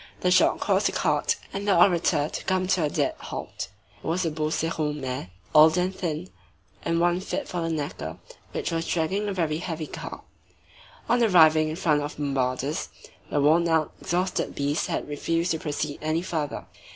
[0.21, 3.67] The shock caused the cart and the orator to come to a dead halt.
[4.03, 6.31] It was a Beauceron mare, old and thin,
[6.83, 8.17] and one fit for the knacker,
[8.51, 10.23] which was dragging a very heavy cart.
[11.07, 12.89] On arriving in front of Bombarda's,
[13.29, 16.65] the worn out, exhausted beast had refused to proceed any further.